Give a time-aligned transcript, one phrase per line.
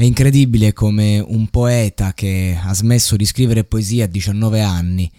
[0.00, 5.12] È incredibile come un poeta che ha smesso di scrivere poesia a 19 anni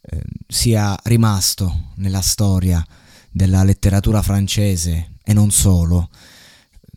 [0.00, 2.84] eh, sia rimasto nella storia
[3.30, 6.10] della letteratura francese e non solo,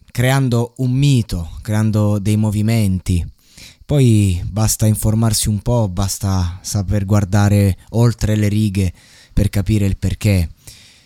[0.10, 3.24] creando un mito, creando dei movimenti.
[3.86, 8.92] Poi basta informarsi un po', basta saper guardare oltre le righe
[9.32, 10.50] per capire il perché,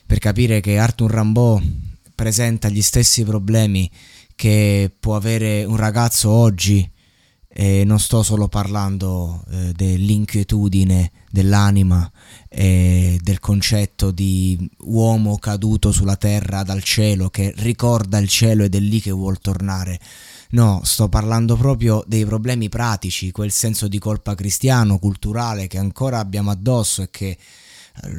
[0.05, 3.91] per capire che Arthur Rimbaud presenta gli stessi problemi
[4.41, 6.90] che può avere un ragazzo oggi
[7.48, 12.11] e non sto solo parlando eh, dell'inquietudine dell'anima
[12.50, 18.73] e del concetto di uomo caduto sulla terra dal cielo che ricorda il cielo ed
[18.73, 20.00] è lì che vuol tornare.
[20.53, 26.17] No, sto parlando proprio dei problemi pratici, quel senso di colpa cristiano, culturale che ancora
[26.17, 27.38] abbiamo addosso e che eh,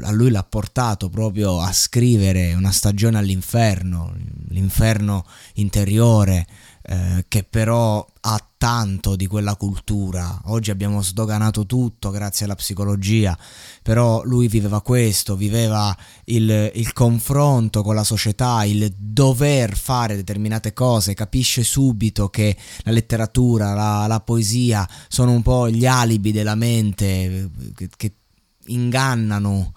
[0.03, 4.15] a lui l'ha portato proprio a scrivere una stagione all'inferno,
[4.49, 6.47] l'inferno interiore,
[6.83, 10.41] eh, che però ha tanto di quella cultura.
[10.47, 13.37] Oggi abbiamo sdoganato tutto grazie alla psicologia,
[13.83, 20.73] però lui viveva questo, viveva il, il confronto con la società, il dover fare determinate
[20.73, 26.55] cose, capisce subito che la letteratura, la, la poesia sono un po' gli alibi della
[26.55, 28.13] mente che, che
[28.67, 29.73] ingannano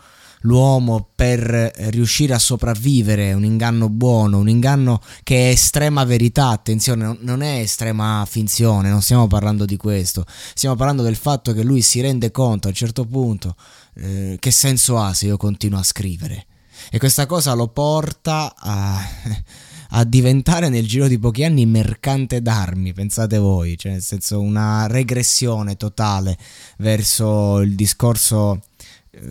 [0.45, 7.17] l'uomo per riuscire a sopravvivere, un inganno buono, un inganno che è estrema verità, attenzione,
[7.22, 11.81] non è estrema finzione, non stiamo parlando di questo, stiamo parlando del fatto che lui
[11.81, 13.56] si rende conto a un certo punto
[13.95, 16.45] eh, che senso ha se io continuo a scrivere.
[16.91, 19.01] E questa cosa lo porta a,
[19.90, 24.85] a diventare nel giro di pochi anni mercante d'armi, pensate voi, cioè nel senso una
[24.85, 26.38] regressione totale
[26.78, 28.62] verso il discorso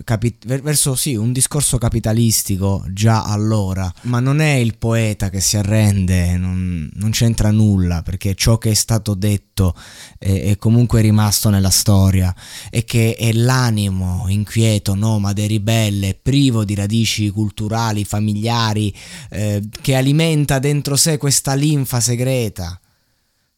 [0.03, 5.57] capi- verso sì, un discorso capitalistico già allora, ma non è il poeta che si
[5.57, 9.75] arrende, non, non c'entra nulla perché ciò che è stato detto
[10.17, 12.33] è, è, comunque rimasto nella storia
[12.69, 18.93] e che è l'animo inquieto, nomade, ribelle, privo di radici culturali, familiari,
[19.29, 22.79] eh, che alimenta dentro sé questa linfa segreta.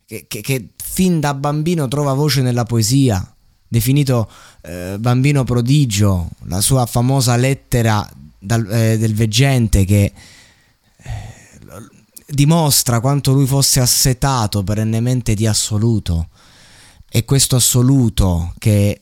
[0.06, 3.37] Che, che, che fin da bambino trova voce nella poesia,
[3.68, 4.30] definito
[4.62, 8.08] eh, bambino prodigio, la sua famosa lettera
[8.40, 10.14] dal, eh, del veggente che
[10.98, 11.12] eh,
[12.28, 16.30] dimostra quanto lui fosse assetato perennemente di assoluto.
[17.10, 19.02] E questo assoluto che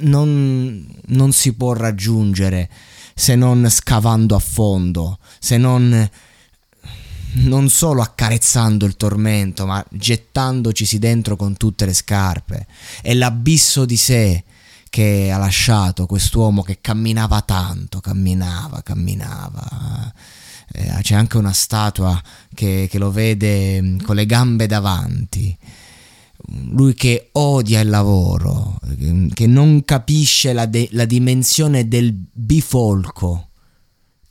[0.00, 2.68] non, non si può raggiungere
[3.14, 6.10] se non scavando a fondo, se non
[7.34, 12.66] non solo accarezzando il tormento, ma gettandoci dentro con tutte le scarpe.
[13.02, 14.44] È l'abisso di sé
[14.90, 20.12] che ha lasciato quest'uomo che camminava tanto, camminava, camminava.
[20.72, 22.20] Eh, c'è anche una statua
[22.54, 25.56] che, che lo vede mm, con le gambe davanti
[26.70, 28.78] lui che odia il lavoro,
[29.32, 33.48] che non capisce la, de- la, dimensione del bifolco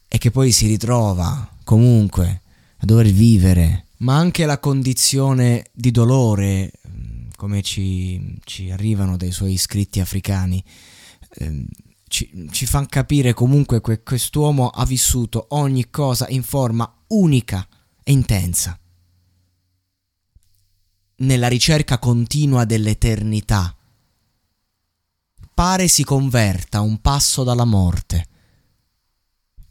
[0.08, 2.43] e che poi si ritrova comunque
[2.84, 9.32] a dover vivere, ma anche la condizione di dolore, mm, come ci, ci arrivano dai
[9.32, 10.62] suoi scritti africani,
[11.36, 11.66] ehm,
[12.10, 17.66] ci, ci fanno capire comunque che quest'uomo ha vissuto ogni cosa in forma unica
[18.04, 18.78] e intensa,
[21.18, 23.74] nella ricerca continua dell'eternità.
[25.54, 28.28] Pare si converta un passo dalla morte.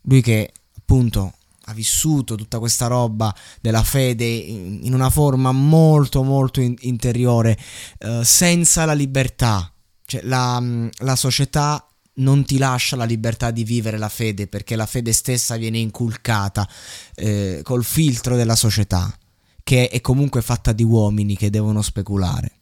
[0.03, 1.35] Lui che appunto
[1.67, 7.59] ha vissuto tutta questa roba della fede in una forma molto molto in- interiore,
[7.99, 9.73] eh, senza la libertà.
[10.05, 14.77] Cioè la, mm, la società non ti lascia la libertà di vivere la fede perché
[14.77, 16.69] la fede stessa viene inculcata
[17.15, 19.17] eh, col filtro della società,
[19.63, 22.53] che è comunque fatta di uomini che devono speculare.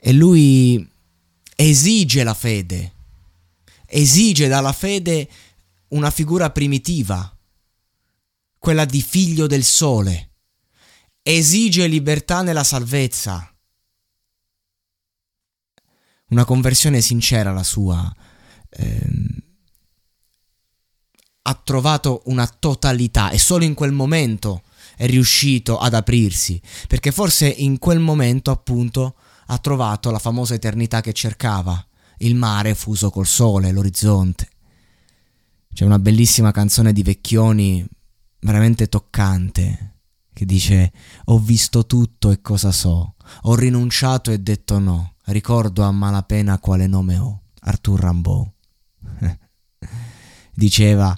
[0.00, 0.88] E lui
[1.56, 2.92] esige la fede,
[3.86, 5.28] esige dalla fede
[5.88, 7.32] una figura primitiva
[8.58, 10.30] quella di figlio del sole.
[11.22, 13.52] Esige libertà nella salvezza.
[16.30, 18.14] Una conversione sincera la sua.
[18.70, 19.42] Ehm,
[21.42, 24.62] ha trovato una totalità e solo in quel momento
[24.96, 29.14] è riuscito ad aprirsi, perché forse in quel momento appunto
[29.46, 31.82] ha trovato la famosa eternità che cercava,
[32.18, 34.48] il mare fuso col sole, l'orizzonte.
[35.72, 37.86] C'è una bellissima canzone di Vecchioni,
[38.40, 39.94] veramente toccante,
[40.32, 40.92] che dice
[41.26, 46.86] ho visto tutto e cosa so, ho rinunciato e detto no, ricordo a malapena quale
[46.86, 48.50] nome ho, Arthur Rimbaud.
[50.54, 51.16] Diceva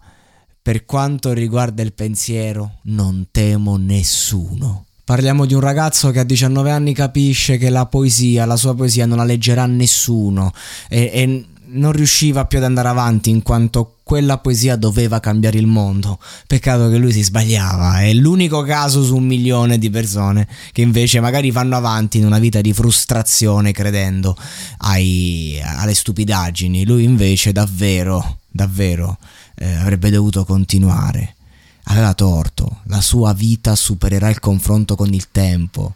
[0.62, 4.84] per quanto riguarda il pensiero non temo nessuno.
[5.04, 9.06] Parliamo di un ragazzo che a 19 anni capisce che la poesia, la sua poesia
[9.06, 10.52] non la leggerà nessuno
[10.88, 15.66] e, e non riusciva più ad andare avanti in quanto quella poesia doveva cambiare il
[15.66, 16.18] mondo.
[16.46, 21.20] Peccato che lui si sbagliava, è l'unico caso su un milione di persone che invece
[21.20, 24.36] magari vanno avanti in una vita di frustrazione credendo
[24.78, 26.84] ai, alle stupidaggini.
[26.84, 29.18] Lui invece davvero, davvero
[29.56, 31.36] eh, avrebbe dovuto continuare.
[31.84, 35.94] Aveva torto, la sua vita supererà il confronto con il tempo.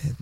[0.00, 0.14] Eh,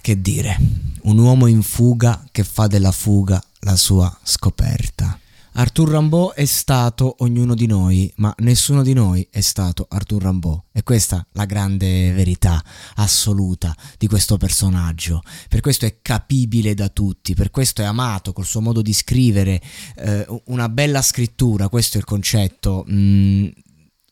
[0.00, 0.58] che dire,
[1.02, 5.18] un uomo in fuga che fa della fuga la sua scoperta.
[5.54, 10.60] Arthur Rimbaud è stato ognuno di noi, ma nessuno di noi è stato Arthur Rimbaud.
[10.70, 12.62] E questa la grande verità
[12.94, 15.20] assoluta di questo personaggio.
[15.48, 19.60] Per questo è capibile da tutti, per questo è amato col suo modo di scrivere,
[19.96, 22.86] eh, una bella scrittura, questo è il concetto.
[22.88, 23.48] Mm,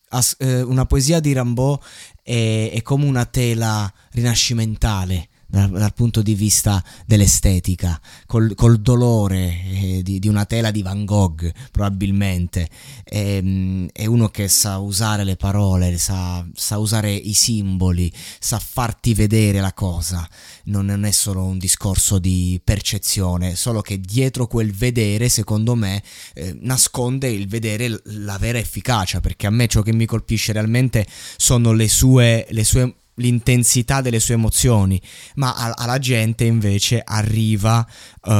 [0.08, 1.78] as- eh, una poesia di Rimbaud
[2.24, 9.60] è, è come una tela rinascimentale dal, dal punto di vista dell'estetica, col, col dolore
[9.64, 12.68] eh, di, di, una tela di Van Gogh probabilmente.
[13.04, 18.58] È, ehm, è uno che sa usare le parole, sa, sa, usare i simboli, sa
[18.58, 20.28] farti vedere la cosa.
[20.64, 26.02] Non, non è solo un discorso di percezione, solo che dietro quel vedere, secondo me,
[26.34, 31.06] eh, nasconde il vedere la vera efficacia, perché a me ciò che mi colpisce realmente
[31.36, 35.00] sono le sue, le sue l'intensità delle sue emozioni,
[35.36, 37.86] ma alla gente invece arriva,
[38.22, 38.30] uh,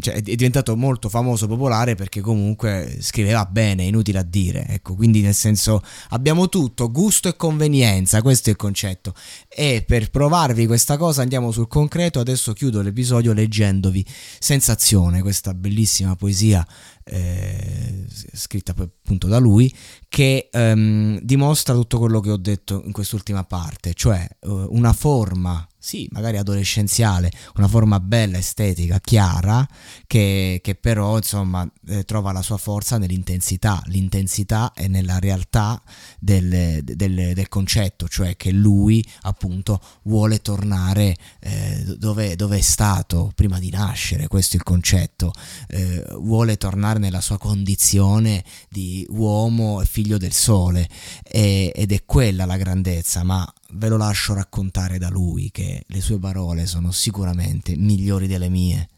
[0.00, 5.20] cioè è diventato molto famoso, popolare perché comunque scriveva bene, inutile a dire, ecco, quindi
[5.20, 9.14] nel senso abbiamo tutto, gusto e convenienza, questo è il concetto.
[9.48, 14.04] E per provarvi questa cosa andiamo sul concreto, adesso chiudo l'episodio leggendovi
[14.38, 16.66] Sensazione, questa bellissima poesia
[17.04, 19.72] eh, scritta appunto da lui,
[20.12, 25.66] che ehm, dimostra tutto quello che ho detto in quest'ultima parte, cioè eh, una forma
[25.84, 29.68] sì, magari adolescenziale, una forma bella, estetica, chiara,
[30.06, 33.82] che, che però insomma eh, trova la sua forza nell'intensità.
[33.86, 35.82] L'intensità è nella realtà
[36.20, 43.32] del, del, del concetto, cioè che lui appunto vuole tornare eh, dove, dove, è stato
[43.34, 45.32] prima di nascere, questo è il concetto,
[45.66, 50.88] eh, vuole tornare nella sua condizione di uomo e figlio del sole
[51.24, 56.00] e, ed è quella la grandezza, ma ve lo lascio raccontare da lui che le
[56.00, 58.88] sue parole sono sicuramente migliori delle mie.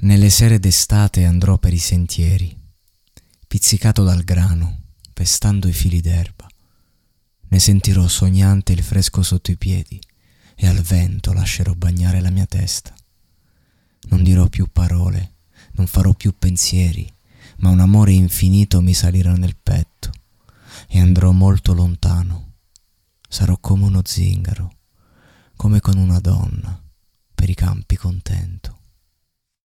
[0.00, 2.56] Nelle sere d'estate andrò per i sentieri,
[3.46, 4.80] pizzicato dal grano,
[5.12, 6.46] pestando i fili d'erba.
[7.48, 10.00] Ne sentirò sognante il fresco sotto i piedi
[10.56, 12.94] e al vento lascerò bagnare la mia testa.
[14.08, 15.34] Non dirò più parole,
[15.72, 17.10] non farò più pensieri,
[17.58, 20.10] ma un amore infinito mi salirà nel petto
[20.88, 22.43] e andrò molto lontano
[23.34, 24.70] sarò come uno zingaro,
[25.56, 26.80] come con una donna,
[27.34, 28.78] per i campi contento.